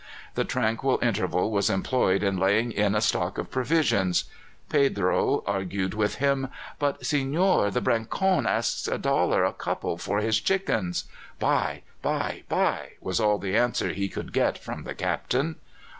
The 0.33 0.45
tranquil 0.45 0.97
interval 1.03 1.51
was 1.51 1.69
employed 1.69 2.23
in 2.23 2.37
laying 2.39 2.71
in 2.71 2.95
a 2.95 3.01
stock 3.01 3.37
of 3.37 3.51
provisions. 3.51 4.23
Pedro 4.67 5.43
argued 5.45 5.93
with 5.93 6.15
him. 6.15 6.47
"But, 6.79 7.05
signore, 7.05 7.69
the 7.69 7.81
Brencone 7.81 8.47
asks 8.47 8.87
a 8.87 8.97
dollar 8.97 9.45
a 9.45 9.53
couple 9.53 9.99
for 9.99 10.17
his 10.17 10.41
chickens!" 10.41 11.03
"Buy, 11.37 11.83
buy, 12.01 12.41
buy!" 12.49 12.93
was 12.99 13.19
all 13.19 13.37
the 13.37 13.55
answer 13.55 13.89
he 13.89 14.09
could 14.09 14.33
get 14.33 14.57
from 14.57 14.85
the 14.85 14.95
Captain. 14.95 15.57